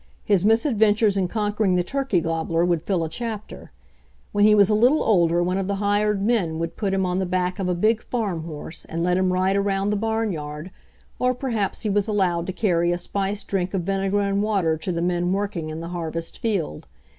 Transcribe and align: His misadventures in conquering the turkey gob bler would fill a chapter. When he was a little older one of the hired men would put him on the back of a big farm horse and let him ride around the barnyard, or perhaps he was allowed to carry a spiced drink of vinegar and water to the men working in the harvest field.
His 0.25 0.43
misadventures 0.43 1.15
in 1.15 1.27
conquering 1.27 1.75
the 1.75 1.83
turkey 1.83 2.21
gob 2.21 2.47
bler 2.49 2.65
would 2.67 2.81
fill 2.81 3.03
a 3.03 3.07
chapter. 3.07 3.71
When 4.31 4.45
he 4.45 4.55
was 4.55 4.67
a 4.67 4.73
little 4.73 5.03
older 5.03 5.43
one 5.43 5.59
of 5.59 5.67
the 5.67 5.75
hired 5.75 6.23
men 6.23 6.57
would 6.57 6.75
put 6.75 6.91
him 6.91 7.05
on 7.05 7.19
the 7.19 7.25
back 7.27 7.59
of 7.59 7.69
a 7.69 7.75
big 7.75 8.01
farm 8.01 8.45
horse 8.45 8.83
and 8.85 9.03
let 9.03 9.15
him 9.15 9.31
ride 9.31 9.55
around 9.55 9.91
the 9.91 9.95
barnyard, 9.95 10.71
or 11.19 11.35
perhaps 11.35 11.83
he 11.83 11.89
was 11.91 12.07
allowed 12.07 12.47
to 12.47 12.51
carry 12.53 12.91
a 12.91 12.97
spiced 12.97 13.47
drink 13.47 13.75
of 13.75 13.83
vinegar 13.83 14.21
and 14.21 14.41
water 14.41 14.75
to 14.75 14.91
the 14.91 15.03
men 15.03 15.31
working 15.33 15.69
in 15.69 15.81
the 15.81 15.89
harvest 15.89 16.39
field. 16.39 16.87